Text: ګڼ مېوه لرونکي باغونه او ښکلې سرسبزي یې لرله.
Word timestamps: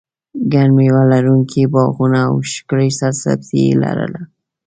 ګڼ 0.53 0.67
مېوه 0.77 1.03
لرونکي 1.11 1.63
باغونه 1.73 2.19
او 2.27 2.35
ښکلې 2.51 2.89
سرسبزي 2.99 3.59
یې 3.67 3.73
لرله. 3.81 4.21